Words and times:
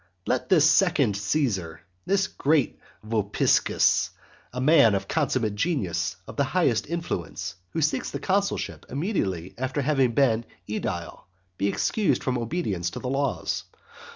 Let 0.25 0.49
this 0.49 0.67
second 0.67 1.15
Caesar, 1.15 1.81
this 2.07 2.25
great 2.27 2.79
Vopiscus, 3.03 4.09
a 4.51 4.59
man 4.59 4.95
of 4.95 5.07
consummate 5.07 5.53
genius, 5.53 6.15
of 6.27 6.37
the 6.37 6.43
highest 6.43 6.87
influence, 6.89 7.53
who 7.73 7.83
seeks 7.83 8.09
the 8.09 8.17
consulship 8.19 8.83
immediately 8.89 9.53
after 9.59 9.83
having 9.83 10.13
been 10.15 10.43
aedile, 10.67 11.25
be 11.59 11.67
excused 11.67 12.23
from 12.23 12.39
obedience 12.39 12.89
to 12.89 12.99
the 12.99 13.09
laws. 13.09 13.65